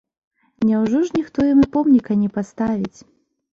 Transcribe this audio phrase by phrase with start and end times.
[0.69, 2.99] Няўжо ж ніхто ім і помніка не паставіць?